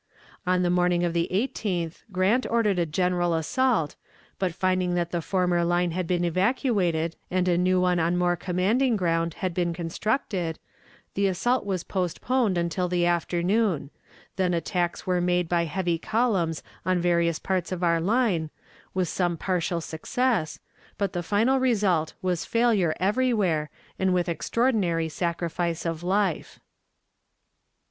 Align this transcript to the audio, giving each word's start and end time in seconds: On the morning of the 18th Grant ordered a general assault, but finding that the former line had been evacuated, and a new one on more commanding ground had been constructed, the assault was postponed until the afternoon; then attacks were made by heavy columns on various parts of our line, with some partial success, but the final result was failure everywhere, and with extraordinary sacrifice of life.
On 0.47 0.63
the 0.63 0.71
morning 0.71 1.03
of 1.03 1.13
the 1.13 1.27
18th 1.31 2.01
Grant 2.11 2.47
ordered 2.49 2.79
a 2.79 2.87
general 2.87 3.35
assault, 3.35 3.95
but 4.39 4.51
finding 4.51 4.95
that 4.95 5.11
the 5.11 5.21
former 5.21 5.63
line 5.63 5.91
had 5.91 6.07
been 6.07 6.25
evacuated, 6.25 7.15
and 7.29 7.47
a 7.47 7.55
new 7.55 7.79
one 7.79 7.99
on 7.99 8.17
more 8.17 8.35
commanding 8.35 8.95
ground 8.97 9.35
had 9.35 9.53
been 9.53 9.75
constructed, 9.75 10.57
the 11.13 11.27
assault 11.27 11.67
was 11.67 11.83
postponed 11.83 12.57
until 12.57 12.87
the 12.87 13.05
afternoon; 13.05 13.91
then 14.37 14.55
attacks 14.55 15.05
were 15.05 15.21
made 15.21 15.47
by 15.47 15.65
heavy 15.65 15.99
columns 15.99 16.63
on 16.83 16.97
various 16.97 17.37
parts 17.37 17.71
of 17.71 17.83
our 17.83 18.01
line, 18.01 18.49
with 18.95 19.07
some 19.07 19.37
partial 19.37 19.81
success, 19.81 20.57
but 20.97 21.13
the 21.13 21.21
final 21.21 21.59
result 21.59 22.15
was 22.23 22.43
failure 22.43 22.95
everywhere, 22.99 23.69
and 23.99 24.15
with 24.15 24.27
extraordinary 24.27 25.07
sacrifice 25.09 25.85
of 25.85 26.01
life. 26.01 26.59